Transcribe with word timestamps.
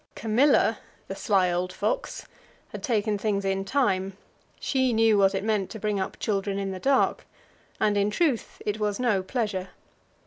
Camilla, 0.15 0.79
the 1.07 1.13
sly 1.15 1.51
old 1.51 1.71
fox, 1.71 2.25
had 2.69 2.81
taken 2.81 3.19
things 3.19 3.45
in 3.45 3.63
time; 3.63 4.17
she 4.59 4.93
knew 4.93 5.15
what 5.15 5.35
it 5.35 5.43
meant 5.43 5.69
to 5.69 5.79
bring 5.79 5.99
up 5.99 6.17
children 6.17 6.57
in 6.57 6.71
the 6.71 6.79
dark, 6.79 7.27
and, 7.79 7.95
in 7.95 8.09
truth, 8.09 8.59
it 8.65 8.79
was 8.79 8.99
no 8.99 9.21
pleasure. 9.21 9.69